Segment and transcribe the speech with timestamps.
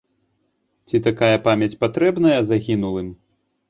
[0.87, 3.19] Ці такая памяць патрэбная загінулым?